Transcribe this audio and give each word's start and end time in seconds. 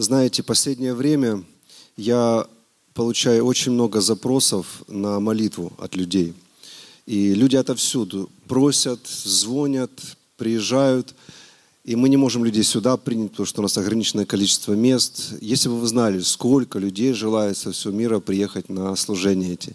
Знаете, 0.00 0.44
последнее 0.44 0.94
время 0.94 1.42
я 1.96 2.46
получаю 2.94 3.44
очень 3.44 3.72
много 3.72 4.00
запросов 4.00 4.84
на 4.86 5.18
молитву 5.18 5.72
от 5.76 5.96
людей. 5.96 6.34
И 7.04 7.34
люди 7.34 7.56
отовсюду 7.56 8.30
просят, 8.46 9.00
звонят, 9.08 9.90
приезжают. 10.36 11.16
И 11.82 11.96
мы 11.96 12.08
не 12.10 12.16
можем 12.16 12.44
людей 12.44 12.62
сюда 12.62 12.96
принять, 12.96 13.32
потому 13.32 13.46
что 13.46 13.60
у 13.60 13.62
нас 13.62 13.76
ограниченное 13.76 14.24
количество 14.24 14.74
мест. 14.74 15.32
Если 15.40 15.68
бы 15.68 15.80
вы 15.80 15.88
знали, 15.88 16.20
сколько 16.20 16.78
людей 16.78 17.12
желает 17.12 17.56
со 17.56 17.72
всего 17.72 17.92
мира 17.92 18.20
приехать 18.20 18.68
на 18.68 18.94
служение 18.94 19.54
эти. 19.54 19.74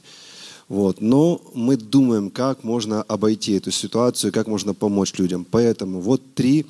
Вот. 0.70 1.02
Но 1.02 1.42
мы 1.54 1.76
думаем, 1.76 2.30
как 2.30 2.64
можно 2.64 3.02
обойти 3.02 3.56
эту 3.56 3.72
ситуацию, 3.72 4.32
как 4.32 4.48
можно 4.48 4.74
помочь 4.74 5.16
людям. 5.18 5.46
Поэтому 5.52 6.00
вот 6.00 6.22
три 6.34 6.66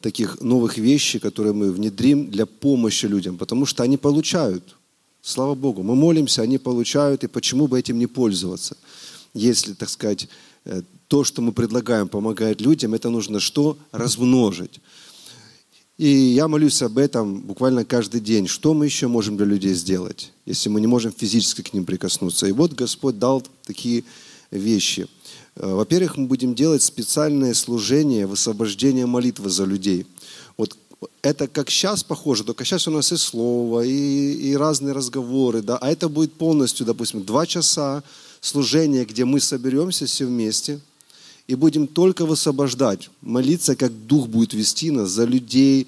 таких 0.00 0.40
новых 0.40 0.78
вещей, 0.78 1.18
которые 1.18 1.52
мы 1.52 1.72
внедрим 1.72 2.30
для 2.30 2.46
помощи 2.46 3.06
людям, 3.06 3.36
потому 3.36 3.66
что 3.66 3.82
они 3.82 3.96
получают. 3.96 4.76
Слава 5.22 5.54
Богу, 5.54 5.82
мы 5.82 5.94
молимся, 5.94 6.42
они 6.42 6.58
получают, 6.58 7.24
и 7.24 7.26
почему 7.26 7.66
бы 7.66 7.78
этим 7.78 7.98
не 7.98 8.06
пользоваться? 8.06 8.76
Если, 9.34 9.74
так 9.74 9.88
сказать, 9.88 10.28
э, 10.64 10.82
то, 11.08 11.24
что 11.24 11.42
мы 11.42 11.52
предлагаем, 11.52 12.08
помогает 12.08 12.60
людям, 12.60 12.94
это 12.94 13.10
нужно 13.10 13.40
что? 13.40 13.76
Размножить. 13.92 14.80
И 15.98 16.08
я 16.08 16.46
молюсь 16.46 16.80
об 16.82 16.96
этом 16.96 17.40
буквально 17.40 17.84
каждый 17.84 18.20
день. 18.20 18.46
Что 18.46 18.72
мы 18.72 18.84
еще 18.84 19.08
можем 19.08 19.36
для 19.36 19.46
людей 19.46 19.74
сделать, 19.74 20.32
если 20.46 20.68
мы 20.68 20.80
не 20.80 20.86
можем 20.86 21.12
физически 21.12 21.62
к 21.62 21.74
ним 21.74 21.84
прикоснуться? 21.84 22.46
И 22.46 22.52
вот 22.52 22.72
Господь 22.74 23.18
дал 23.18 23.42
такие 23.66 24.04
вещи– 24.50 25.06
Э, 25.58 25.74
во-первых, 25.74 26.16
мы 26.16 26.26
будем 26.26 26.54
делать 26.54 26.82
специальное 26.82 27.54
служение 27.54 28.26
высвобождения 28.26 29.06
молитвы 29.06 29.50
за 29.50 29.64
людей. 29.64 30.06
Вот 30.56 30.76
это 31.22 31.48
как 31.48 31.70
сейчас 31.70 32.04
похоже, 32.04 32.44
только 32.44 32.64
сейчас 32.64 32.88
у 32.88 32.90
нас 32.90 33.12
и 33.12 33.16
слово, 33.16 33.82
и, 33.82 34.32
и 34.50 34.56
разные 34.56 34.92
разговоры, 34.92 35.62
да, 35.62 35.76
а 35.78 35.90
это 35.90 36.08
будет 36.08 36.32
полностью, 36.32 36.86
допустим, 36.86 37.24
два 37.24 37.46
часа 37.46 38.02
служения, 38.40 39.04
где 39.04 39.24
мы 39.24 39.40
соберемся 39.40 40.06
все 40.06 40.26
вместе 40.26 40.80
и 41.46 41.54
будем 41.54 41.86
только 41.86 42.26
высвобождать, 42.26 43.10
молиться, 43.20 43.74
как 43.74 43.92
Дух 44.06 44.28
будет 44.28 44.54
вести 44.54 44.90
нас 44.90 45.10
за 45.10 45.24
людей. 45.24 45.86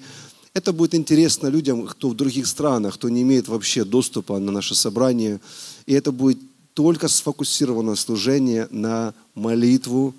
Это 0.53 0.73
будет 0.73 0.95
интересно 0.95 1.47
людям, 1.47 1.85
кто 1.85 2.09
в 2.09 2.15
других 2.15 2.47
странах, 2.47 2.95
кто 2.95 3.09
не 3.09 3.21
имеет 3.21 3.47
вообще 3.47 3.85
доступа 3.85 4.39
на 4.39 4.51
наше 4.51 4.75
собрание. 4.75 5.39
И 5.85 5.93
это 5.93 6.11
будет 6.11 6.39
только 6.83 7.07
сфокусировано 7.07 7.95
служение 7.95 8.67
на 8.71 9.13
молитву, 9.35 10.13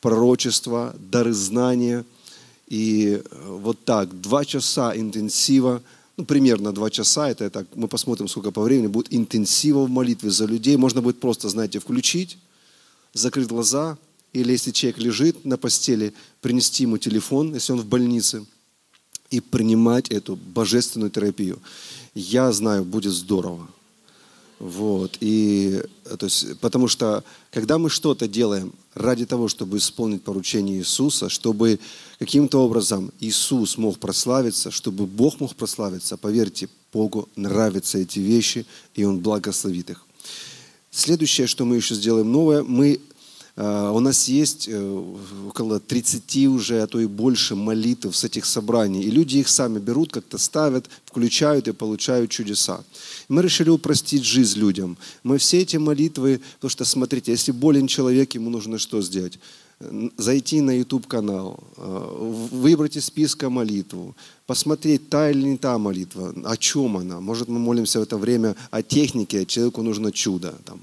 пророчество, 0.00 0.94
дары 0.98 1.32
знания. 1.32 2.04
И 2.68 3.22
э, 3.22 3.58
вот 3.60 3.84
так, 3.84 4.20
два 4.20 4.44
часа 4.44 4.96
интенсива, 4.96 5.82
ну, 6.16 6.24
примерно 6.24 6.72
два 6.72 6.90
часа, 6.90 7.28
это 7.30 7.50
так, 7.50 7.66
мы 7.74 7.88
посмотрим, 7.88 8.28
сколько 8.28 8.50
по 8.50 8.62
времени, 8.62 8.86
будет 8.86 9.12
интенсива 9.14 9.84
в 9.84 9.90
молитве 9.90 10.30
за 10.30 10.46
людей. 10.46 10.76
Можно 10.76 11.02
будет 11.02 11.20
просто, 11.20 11.48
знаете, 11.48 11.78
включить, 11.78 12.38
закрыть 13.12 13.48
глаза, 13.48 13.98
или 14.32 14.52
если 14.52 14.70
человек 14.70 14.98
лежит 14.98 15.44
на 15.44 15.56
постели, 15.56 16.12
принести 16.40 16.84
ему 16.84 16.98
телефон, 16.98 17.54
если 17.54 17.72
он 17.72 17.80
в 17.80 17.86
больнице, 17.86 18.44
и 19.30 19.40
принимать 19.40 20.08
эту 20.10 20.36
божественную 20.36 21.10
терапию. 21.10 21.58
Я 22.14 22.52
знаю, 22.52 22.84
будет 22.84 23.12
здорово. 23.12 23.68
Вот. 24.58 25.18
И, 25.20 25.82
то 26.18 26.26
есть, 26.26 26.58
потому 26.60 26.88
что, 26.88 27.24
когда 27.50 27.78
мы 27.78 27.90
что-то 27.90 28.26
делаем 28.26 28.72
ради 28.94 29.26
того, 29.26 29.48
чтобы 29.48 29.76
исполнить 29.76 30.22
поручение 30.22 30.78
Иисуса, 30.78 31.28
чтобы 31.28 31.78
каким-то 32.18 32.58
образом 32.58 33.12
Иисус 33.20 33.76
мог 33.76 33.98
прославиться, 33.98 34.70
чтобы 34.70 35.06
Бог 35.06 35.40
мог 35.40 35.54
прославиться, 35.54 36.16
поверьте, 36.16 36.68
Богу 36.92 37.28
нравятся 37.36 37.98
эти 37.98 38.20
вещи, 38.20 38.64
и 38.94 39.04
Он 39.04 39.18
благословит 39.18 39.90
их. 39.90 40.06
Следующее, 40.90 41.46
что 41.46 41.66
мы 41.66 41.76
еще 41.76 41.94
сделаем 41.94 42.32
новое, 42.32 42.62
мы 42.62 43.00
у 43.56 44.00
нас 44.00 44.28
есть 44.28 44.68
э, 44.68 45.04
около 45.48 45.80
30 45.80 46.46
уже, 46.48 46.82
а 46.82 46.86
то 46.86 47.00
и 47.00 47.06
больше 47.06 47.54
молитв 47.54 48.14
с 48.14 48.22
этих 48.22 48.44
собраний. 48.44 49.02
И 49.02 49.10
люди 49.10 49.38
их 49.38 49.48
сами 49.48 49.78
берут, 49.78 50.12
как-то 50.12 50.36
ставят, 50.36 50.90
включают 51.06 51.66
и 51.66 51.72
получают 51.72 52.30
чудеса. 52.30 52.84
Мы 53.28 53.40
решили 53.40 53.70
упростить 53.70 54.24
жизнь 54.24 54.58
людям. 54.58 54.98
Мы 55.22 55.38
все 55.38 55.62
эти 55.62 55.78
молитвы, 55.78 56.42
потому 56.56 56.70
что, 56.70 56.84
смотрите, 56.84 57.32
если 57.32 57.50
болен 57.50 57.86
человек, 57.86 58.34
ему 58.34 58.50
нужно 58.50 58.78
что 58.78 59.00
сделать? 59.00 59.38
Зайти 60.18 60.60
на 60.60 60.76
YouTube-канал, 60.76 61.58
а, 61.78 62.48
выбрать 62.50 62.96
из 62.96 63.06
списка 63.06 63.48
молитву, 63.48 64.14
посмотреть, 64.46 65.08
та 65.08 65.30
или 65.30 65.42
не 65.42 65.56
та 65.56 65.78
молитва, 65.78 66.34
о 66.44 66.56
чем 66.58 66.98
она. 66.98 67.20
Может, 67.20 67.48
мы 67.48 67.58
молимся 67.58 68.00
в 68.00 68.02
это 68.02 68.18
время 68.18 68.54
о 68.70 68.82
технике, 68.82 69.40
а 69.40 69.46
человеку 69.46 69.82
нужно 69.82 70.12
чудо. 70.12 70.54
Там 70.66 70.80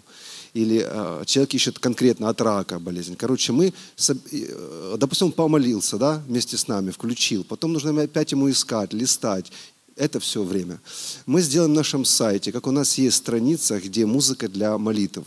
или 0.54 0.86
э, 0.86 1.24
человек 1.26 1.54
ищет 1.54 1.80
конкретно 1.80 2.30
от 2.30 2.40
рака 2.42 2.80
болезнь. 2.80 3.16
Короче, 3.16 3.52
мы, 3.52 3.74
э, 3.98 4.96
допустим, 4.98 5.28
он 5.28 5.34
помолился, 5.34 5.98
да, 5.98 6.22
вместе 6.28 6.58
с 6.58 6.68
нами, 6.68 6.92
включил, 6.92 7.44
потом 7.44 7.74
нужно 7.74 8.00
опять 8.02 8.32
ему 8.32 8.50
искать, 8.50 8.94
листать, 8.94 9.52
это 9.96 10.20
все 10.20 10.44
время. 10.44 10.80
Мы 11.26 11.42
сделаем 11.42 11.74
на 11.74 11.78
нашем 11.78 12.06
сайте, 12.06 12.52
как 12.52 12.68
у 12.68 12.72
нас 12.72 12.98
есть 12.98 13.18
страница, 13.18 13.80
где 13.80 14.06
музыка 14.06 14.48
для 14.48 14.78
молитв. 14.78 15.24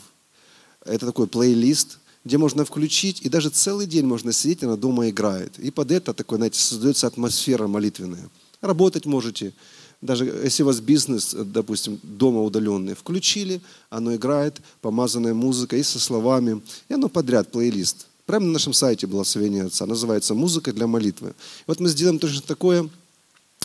Это 0.85 1.07
такой 1.07 1.27
плейлист, 1.27 1.99
где 2.25 2.39
можно 2.39 2.65
включить, 2.65 3.21
и 3.23 3.29
даже 3.29 3.51
целый 3.51 3.87
день 3.87 4.07
можно 4.07 4.33
сидеть, 4.33 4.65
она 4.65 4.77
дома 4.77 5.09
играет. 5.09 5.59
И 5.59 5.71
под 5.71 5.91
это 5.93 6.13
такой, 6.15 6.39
знаете, 6.39 6.59
создается 6.59 7.07
атмосфера 7.07 7.67
молитвенная. 7.67 8.29
Работать 8.61 9.07
можете, 9.07 9.53
даже 10.01 10.25
если 10.25 10.63
у 10.63 10.67
вас 10.67 10.81
бизнес, 10.81 11.35
допустим, 11.35 11.99
дома 12.03 12.43
удаленный, 12.43 12.95
включили, 12.95 13.61
оно 13.89 14.15
играет, 14.15 14.61
помазанная 14.81 15.35
музыка 15.35 15.77
и 15.77 15.83
со 15.83 15.99
словами, 15.99 16.61
и 16.89 16.95
оно 16.95 17.09
подряд, 17.09 17.51
плейлист. 17.51 18.07
Прямо 18.27 18.47
на 18.47 18.53
нашем 18.53 18.73
сайте 18.73 19.07
благословение 19.07 19.65
Отца. 19.65 19.87
Называется 19.87 20.35
«Музыка 20.35 20.73
для 20.73 20.87
молитвы». 20.87 21.35
Вот 21.67 21.81
мы 21.81 21.89
сделаем 21.89 22.19
точно 22.19 22.43
такое, 22.43 22.89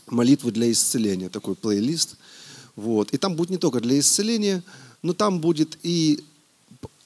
молитву 0.07 0.51
для 0.51 0.71
исцеления, 0.71 1.29
такой 1.29 1.55
плейлист. 1.55 2.15
Вот. 2.75 3.11
И 3.11 3.17
там 3.17 3.35
будет 3.35 3.49
не 3.49 3.57
только 3.57 3.79
для 3.79 3.99
исцеления, 3.99 4.63
но 5.01 5.13
там 5.13 5.39
будет 5.39 5.79
и 5.81 6.23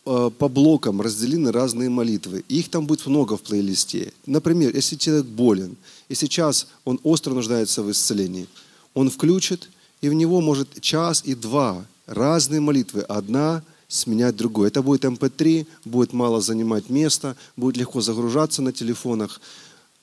э, 0.05 0.31
по 0.37 0.49
блокам 0.49 0.99
разделены 1.01 1.53
разные 1.53 1.89
молитвы. 1.89 2.43
И 2.49 2.59
их 2.59 2.69
там 2.69 2.85
будет 2.85 3.05
много 3.05 3.37
в 3.37 3.41
плейлисте. 3.41 4.11
Например, 4.25 4.75
если 4.75 4.97
человек 4.97 5.25
болен, 5.25 5.77
и 6.09 6.15
сейчас 6.15 6.67
он 6.83 6.99
остро 7.03 7.33
нуждается 7.33 7.81
в 7.81 7.89
исцелении– 7.89 8.47
он 8.95 9.11
включит, 9.11 9.69
и 10.01 10.09
в 10.09 10.13
него 10.13 10.41
может 10.41 10.81
час 10.81 11.21
и 11.23 11.35
два 11.35 11.85
разные 12.07 12.61
молитвы. 12.61 13.01
Одна 13.01 13.61
сменять 13.87 14.35
другую. 14.35 14.67
Это 14.67 14.81
будет 14.81 15.05
MP3, 15.05 15.59
эм 15.59 15.67
будет 15.85 16.13
мало 16.13 16.41
занимать 16.41 16.89
места, 16.89 17.35
будет 17.55 17.77
легко 17.77 18.01
загружаться 18.01 18.61
на 18.61 18.71
телефонах. 18.71 19.39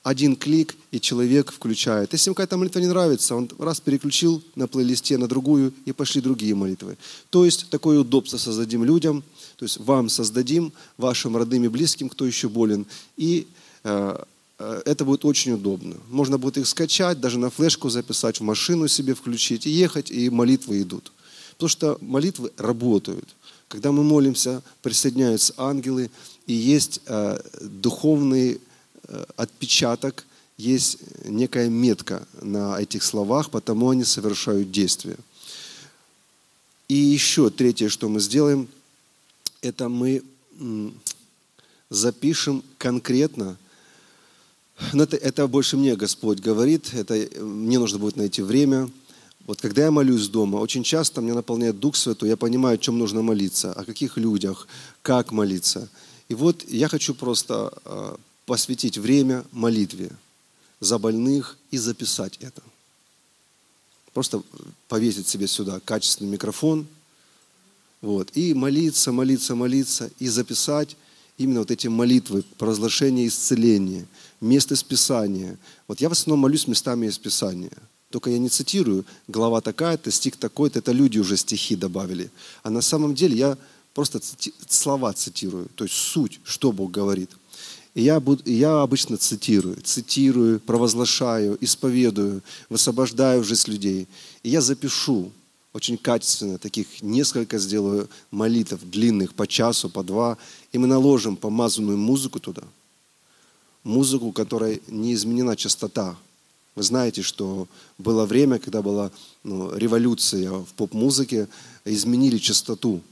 Один 0.03 0.35
клик, 0.35 0.77
и 0.91 1.01
человек 1.01 1.53
включает. 1.53 2.13
Если 2.13 2.29
ему 2.29 2.35
какая-то 2.35 2.57
молитва 2.57 2.81
не 2.81 2.89
нравится, 2.89 3.37
он 3.37 3.49
раз 3.59 3.81
переключил 3.81 4.43
на 4.57 4.67
плейлисте 4.67 5.17
на 5.17 5.29
другую, 5.29 5.73
и 5.85 5.93
пошли 5.93 6.21
другие 6.21 6.55
молитвы. 6.55 6.97
То 7.31 7.45
есть 7.45 7.71
такое 7.71 8.01
удобство 8.01 8.37
создадим 8.37 8.85
людям, 8.85 9.23
то 9.57 9.65
есть 9.65 9.79
вам 9.79 10.09
создадим, 10.09 10.73
вашим 10.99 11.37
родным 11.37 11.65
и 11.65 11.69
близким, 11.69 12.09
кто 12.09 12.27
еще 12.27 12.49
болен, 12.49 12.85
и 13.17 13.47
э, 13.85 14.25
это 14.85 15.05
будет 15.05 15.25
очень 15.25 15.53
удобно. 15.53 15.97
Можно 16.09 16.39
будет 16.39 16.59
их 16.59 16.69
скачать, 16.69 17.21
даже 17.21 17.39
на 17.39 17.51
флешку 17.51 17.89
записать, 17.89 18.41
в 18.41 18.43
машину 18.43 18.89
себе 18.89 19.15
включить 19.15 19.67
и 19.67 19.71
ехать, 19.71 20.11
и 20.11 20.31
молитвы 20.31 20.83
идут. 20.83 21.13
Потому 21.53 21.69
что 21.69 21.99
молитвы 22.01 22.53
работают. 22.57 23.29
Когда 23.69 23.93
мы 23.93 24.03
молимся, 24.03 24.63
присоединяются 24.83 25.55
ангелы, 25.57 26.11
и 26.47 26.53
есть 26.53 27.01
э, 27.07 27.41
духовный 27.61 28.61
э, 29.09 29.25
отпечаток, 29.37 30.25
есть 30.59 30.99
некая 31.25 31.69
метка 31.69 32.27
на 32.41 32.81
этих 32.81 33.03
словах, 33.03 33.51
потому 33.51 33.91
они 33.91 34.05
совершают 34.05 34.71
действие. 34.71 35.17
И 36.89 36.95
еще 36.95 37.51
третье, 37.51 37.89
что 37.89 38.09
мы 38.09 38.21
сделаем, 38.21 38.69
это 39.63 39.89
мы 39.89 40.23
запишем 41.89 42.63
конкретно 42.79 43.57
но 44.93 45.05
это, 45.05 45.17
это 45.17 45.47
больше 45.47 45.77
мне 45.77 45.97
Господь 45.97 46.41
говорит, 46.41 46.93
это 46.95 47.15
мне 47.41 47.79
нужно 47.79 47.99
будет 47.99 48.17
найти 48.17 48.43
время. 48.43 48.91
Вот 49.47 49.61
когда 49.61 49.83
я 49.85 49.91
молюсь 49.91 50.29
дома, 50.29 50.59
очень 50.59 50.85
часто 50.85 51.21
меня 51.21 51.35
наполняет 51.35 51.81
Дух 51.81 51.97
Святой, 51.97 52.29
я 52.29 52.37
понимаю, 52.37 52.77
о 52.77 52.79
чем 52.79 52.99
нужно 52.99 53.23
молиться, 53.23 53.73
о 53.73 53.85
каких 53.85 54.17
людях, 54.17 54.69
как 55.03 55.33
молиться. 55.33 55.89
И 56.29 56.35
вот 56.35 56.65
я 56.69 56.89
хочу 56.89 57.15
просто 57.15 57.73
а, 57.85 58.19
посвятить 58.47 58.99
время 58.99 59.45
молитве 59.51 60.11
за 60.81 60.99
больных 60.99 61.59
и 61.71 61.79
записать 61.79 62.39
это. 62.41 62.63
Просто 64.15 64.43
повесить 64.89 65.27
себе 65.27 65.49
сюда 65.49 65.81
качественный 65.81 66.31
микрофон, 66.31 66.87
вот, 68.01 68.37
и 68.37 68.53
молиться, 68.53 69.13
молиться, 69.13 69.55
молиться, 69.55 70.11
и 70.19 70.29
записать 70.29 70.97
именно 71.39 71.61
вот 71.61 71.71
эти 71.71 71.87
молитвы, 71.87 72.45
провозглашение 72.59 73.29
исцеления, 73.29 74.07
место 74.43 74.75
из 74.75 74.83
Писания. 74.83 75.59
Вот 75.89 76.01
я 76.01 76.09
в 76.09 76.13
основном 76.13 76.41
молюсь 76.41 76.69
местами 76.69 77.07
из 77.07 77.19
Писания. 77.19 77.73
Только 78.11 78.29
я 78.29 78.39
не 78.39 78.51
цитирую, 78.51 79.07
глава 79.27 79.63
такая-то, 79.63 80.11
стих 80.11 80.37
такой-то, 80.37 80.81
это 80.81 80.93
люди 80.93 81.19
уже 81.19 81.37
стихи 81.39 81.77
добавили. 81.77 82.31
А 82.63 82.69
на 82.69 82.83
самом 82.83 83.15
деле 83.15 83.37
я 83.37 83.59
просто 83.95 84.19
цити- 84.19 84.53
слова 84.69 85.13
цитирую, 85.15 85.69
то 85.75 85.85
есть 85.85 85.97
суть, 85.97 86.41
что 86.45 86.73
Бог 86.73 86.91
говорит. 86.91 87.31
И 87.95 88.03
я, 88.03 88.21
буду, 88.21 88.43
я 88.51 88.83
обычно 88.83 89.17
цитирую, 89.17 89.77
цитирую, 89.83 90.61
провозглашаю, 90.61 91.57
исповедую, 91.61 92.43
высвобождаю 92.69 93.45
жизнь 93.45 93.71
людей. 93.71 94.09
И 94.43 94.51
я 94.51 94.61
запишу 94.61 95.31
очень 95.73 95.97
качественно, 95.97 96.59
таких 96.59 97.03
несколько 97.03 97.59
сделаю 97.59 98.09
молитв 98.31 98.79
длинных 98.83 99.35
по 99.35 99.47
часу, 99.47 99.89
по 99.89 100.03
два, 100.03 100.37
и 100.73 100.79
мы 100.79 100.87
наложим 100.87 101.37
помазанную 101.37 101.97
музыку 101.97 102.41
туда. 102.41 102.63
Музыку, 103.85 104.33
которой 104.33 104.83
не 104.89 105.15
изменена 105.15 105.57
частота. 105.57 106.17
Вы 106.75 106.83
знаете, 106.83 107.23
что 107.23 107.69
было 107.99 108.25
время, 108.25 108.59
когда 108.59 108.81
была 108.81 109.11
ну, 109.43 109.77
революция 109.77 110.51
в 110.51 110.73
поп-музыке, 110.77 111.49
изменили 111.85 112.39
частоту 112.39 113.03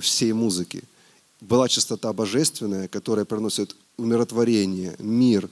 всей 0.00 0.32
музыки. 0.32 0.82
Была 1.40 1.68
частота 1.68 2.12
божественная, 2.12 2.88
которая 2.88 3.24
приносит 3.24 3.76
умиротворение, 3.96 4.96
мир. 4.98 5.48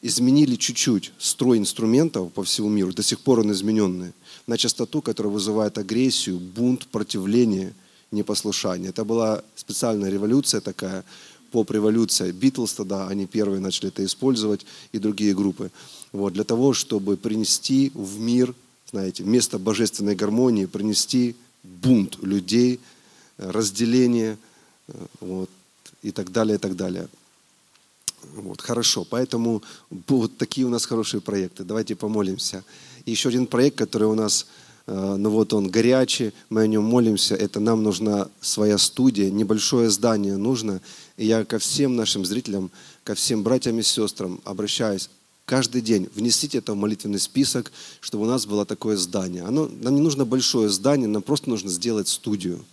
Изменили 0.00 0.56
чуть-чуть 0.56 1.12
строй 1.18 1.58
инструментов 1.58 2.32
по 2.32 2.44
всему 2.44 2.68
миру, 2.68 2.92
до 2.92 3.02
сих 3.02 3.20
пор 3.20 3.40
он 3.40 3.52
измененный, 3.52 4.12
на 4.46 4.58
частоту, 4.58 5.00
которая 5.00 5.32
вызывает 5.32 5.78
агрессию, 5.78 6.38
бунт, 6.38 6.86
противление, 6.88 7.74
непослушание. 8.10 8.90
Это 8.90 9.04
была 9.04 9.42
специальная 9.56 10.10
революция 10.10 10.60
такая, 10.60 11.04
поп-революция. 11.54 12.32
Битлз 12.32 12.72
тогда, 12.72 13.06
они 13.06 13.26
первые 13.26 13.60
начали 13.60 13.86
это 13.86 14.04
использовать, 14.04 14.66
и 14.90 14.98
другие 14.98 15.34
группы. 15.36 15.70
Вот, 16.10 16.32
для 16.32 16.42
того, 16.42 16.72
чтобы 16.72 17.16
принести 17.16 17.92
в 17.94 18.18
мир, 18.18 18.52
знаете, 18.90 19.22
вместо 19.22 19.60
божественной 19.60 20.16
гармонии, 20.16 20.66
принести 20.66 21.36
бунт 21.62 22.18
людей, 22.22 22.80
разделение, 23.38 24.36
э, 24.88 25.06
вот, 25.20 25.48
и 26.02 26.10
так 26.10 26.32
далее, 26.32 26.56
и 26.56 26.58
так 26.58 26.74
далее. 26.74 27.08
Вот, 28.34 28.60
хорошо, 28.60 29.06
поэтому 29.08 29.62
вот 30.08 30.36
такие 30.36 30.66
у 30.66 30.70
нас 30.70 30.86
хорошие 30.86 31.20
проекты. 31.20 31.62
Давайте 31.62 31.94
помолимся. 31.94 32.64
И 33.04 33.12
еще 33.12 33.28
один 33.28 33.46
проект, 33.46 33.78
который 33.78 34.08
у 34.08 34.14
нас, 34.14 34.46
ну 34.86 35.30
вот 35.30 35.52
он 35.54 35.68
горячий, 35.68 36.32
мы 36.50 36.62
о 36.62 36.66
нем 36.66 36.84
молимся, 36.84 37.34
это 37.34 37.58
нам 37.58 37.82
нужна 37.82 38.28
своя 38.40 38.76
студия, 38.76 39.30
небольшое 39.30 39.88
здание 39.88 40.36
нужно. 40.36 40.80
И 41.16 41.26
я 41.26 41.44
ко 41.44 41.58
всем 41.58 41.96
нашим 41.96 42.24
зрителям, 42.24 42.70
ко 43.02 43.14
всем 43.14 43.42
братьям 43.42 43.78
и 43.78 43.82
сестрам 43.82 44.40
обращаюсь, 44.44 45.08
каждый 45.46 45.80
день 45.80 46.08
внесите 46.14 46.58
это 46.58 46.74
в 46.74 46.76
молитвенный 46.76 47.20
список, 47.20 47.72
чтобы 48.00 48.24
у 48.24 48.28
нас 48.28 48.46
было 48.46 48.66
такое 48.66 48.96
здание. 48.96 49.44
Оно, 49.44 49.70
нам 49.80 49.94
не 49.94 50.00
нужно 50.00 50.24
большое 50.24 50.68
здание, 50.68 51.08
нам 51.08 51.22
просто 51.22 51.48
нужно 51.48 51.70
сделать 51.70 52.08
студию. 52.08 52.64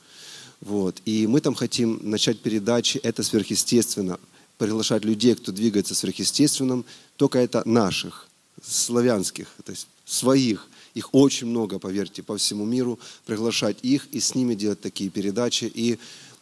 Вот. 0.60 1.02
И 1.06 1.28
мы 1.28 1.42
там 1.42 1.56
хотим 1.56 2.00
начать 2.04 2.40
передачи 2.40 2.98
«Это 2.98 3.24
сверхъестественно», 3.24 4.19
приглашать 4.58 5.04
людей, 5.04 5.34
кто 5.34 5.52
двигается 5.52 5.96
сверхъестественным, 5.96 6.86
только 7.18 7.40
это 7.40 7.63
наших, 7.66 8.28
славянских, 8.63 9.48
то 9.66 9.72
есть 9.72 9.88
своих. 10.06 10.68
Их 10.94 11.14
очень 11.14 11.48
много, 11.48 11.80
поверьте, 11.80 12.24
по 12.24 12.38
всему 12.38 12.66
миру. 12.66 13.00
Приглашать 13.26 13.78
их 13.82 14.08
и 14.12 14.20
с 14.20 14.36
ними 14.36 14.56
делать 14.56 14.82
такие 14.82 15.10
передачи. 15.10 15.72
И 15.74 15.98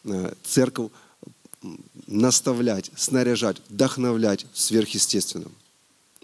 э, 0.06 0.34
церковь 0.44 0.92
наставлять, 2.08 2.92
снаряжать, 2.96 3.58
вдохновлять 3.70 4.46
в 4.54 4.60
сверхъестественном. 4.60 5.52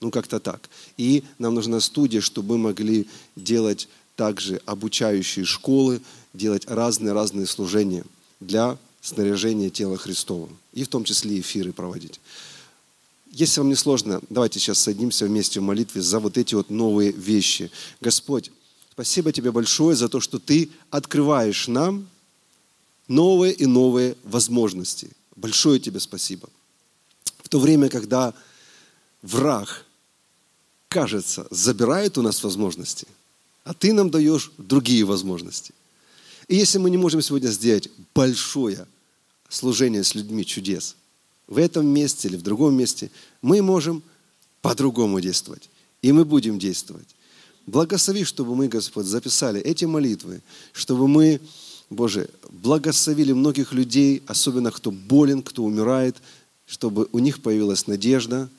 Ну, 0.01 0.11
как-то 0.11 0.39
так. 0.39 0.69
И 0.97 1.23
нам 1.39 1.55
нужна 1.55 1.79
студия, 1.79 2.21
чтобы 2.21 2.57
мы 2.57 2.69
могли 2.69 3.07
делать 3.35 3.87
также 4.15 4.61
обучающие 4.65 5.45
школы, 5.45 6.01
делать 6.33 6.65
разные-разные 6.67 7.47
служения 7.47 8.03
для 8.39 8.77
снаряжения 9.01 9.69
тела 9.69 9.97
Христова. 9.97 10.49
И 10.73 10.83
в 10.83 10.87
том 10.87 11.03
числе 11.03 11.39
эфиры 11.39 11.71
проводить. 11.73 12.19
Если 13.35 13.59
вам 13.59 13.67
не 13.67 13.75
сложно, 13.75 14.21
давайте 14.29 14.61
сейчас 14.61 14.79
садимся 14.79 15.25
вместе 15.25 15.59
в 15.59 15.63
молитве 15.63 16.01
за 16.01 16.21
вот 16.21 16.37
эти 16.37 16.55
вот 16.55 16.69
новые 16.69 17.11
вещи. 17.11 17.69
Господь, 17.99 18.49
спасибо 18.93 19.33
тебе 19.33 19.51
большое 19.51 19.97
за 19.97 20.07
то, 20.07 20.21
что 20.21 20.39
ты 20.39 20.69
открываешь 20.89 21.67
нам 21.67 22.07
новые 23.09 23.51
и 23.51 23.65
новые 23.65 24.15
возможности. 24.23 25.09
Большое 25.35 25.81
тебе 25.81 25.99
спасибо. 25.99 26.47
В 27.43 27.49
то 27.49 27.59
время, 27.59 27.89
когда 27.89 28.33
враг, 29.21 29.85
кажется, 30.87 31.45
забирает 31.51 32.17
у 32.17 32.21
нас 32.21 32.41
возможности, 32.41 33.05
а 33.65 33.73
ты 33.73 33.91
нам 33.91 34.09
даешь 34.09 34.53
другие 34.57 35.03
возможности. 35.03 35.73
И 36.47 36.55
если 36.55 36.77
мы 36.77 36.89
не 36.89 36.97
можем 36.97 37.21
сегодня 37.21 37.49
сделать 37.49 37.89
большое 38.13 38.87
служение 39.49 40.05
с 40.05 40.15
людьми 40.15 40.45
чудес 40.45 40.95
в 41.47 41.57
этом 41.57 41.85
месте 41.87 42.27
или 42.27 42.35
в 42.35 42.41
другом 42.41 42.75
месте, 42.75 43.11
мы 43.41 43.61
можем 43.61 44.03
по-другому 44.61 45.19
действовать. 45.19 45.69
И 46.01 46.11
мы 46.11 46.25
будем 46.25 46.59
действовать. 46.59 47.07
Благослови, 47.67 48.23
чтобы 48.23 48.55
мы, 48.55 48.67
Господь, 48.67 49.05
записали 49.05 49.59
эти 49.59 49.85
молитвы, 49.85 50.41
чтобы 50.71 51.07
мы, 51.07 51.39
Боже, 51.89 52.29
благословили 52.49 53.33
многих 53.33 53.73
людей, 53.73 54.21
особенно 54.27 54.71
кто 54.71 54.91
болен, 54.91 55.41
кто 55.41 55.63
умирает, 55.63 56.15
чтобы 56.67 57.07
у 57.11 57.19
них 57.19 57.41
появилась 57.41 57.87
надежда, 57.87 58.49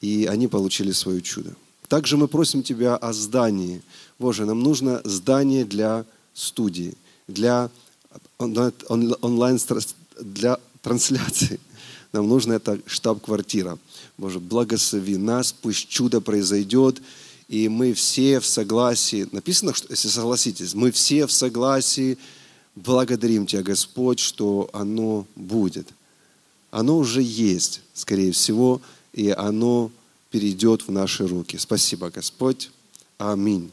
и 0.00 0.26
они 0.26 0.48
получили 0.48 0.92
свое 0.92 1.20
чудо. 1.20 1.54
Также 1.88 2.16
мы 2.16 2.28
просим 2.28 2.62
Тебя 2.62 2.96
о 2.96 3.12
здании. 3.12 3.82
Боже, 4.18 4.46
нам 4.46 4.62
нужно 4.62 5.00
здание 5.04 5.64
для 5.64 6.04
студии, 6.34 6.94
для 7.28 7.70
онлайн 8.38 9.58
для 10.20 10.58
трансляции. 10.84 11.58
Нам 12.12 12.28
нужно 12.28 12.52
это 12.52 12.78
штаб-квартира. 12.86 13.78
Боже, 14.16 14.38
благослови 14.38 15.16
нас, 15.16 15.52
пусть 15.52 15.88
чудо 15.88 16.20
произойдет, 16.20 17.02
и 17.48 17.68
мы 17.68 17.92
все 17.94 18.38
в 18.38 18.46
согласии, 18.46 19.26
написано, 19.32 19.74
что, 19.74 19.88
если 19.90 20.08
согласитесь, 20.08 20.74
мы 20.74 20.92
все 20.92 21.26
в 21.26 21.32
согласии 21.32 22.16
благодарим 22.76 23.46
Тебя, 23.46 23.62
Господь, 23.62 24.20
что 24.20 24.70
оно 24.72 25.26
будет. 25.34 25.88
Оно 26.70 26.98
уже 26.98 27.22
есть, 27.22 27.80
скорее 27.94 28.32
всего, 28.32 28.80
и 29.12 29.30
оно 29.30 29.90
перейдет 30.30 30.82
в 30.82 30.90
наши 30.90 31.26
руки. 31.26 31.56
Спасибо, 31.58 32.10
Господь. 32.10 32.70
Аминь. 33.18 33.70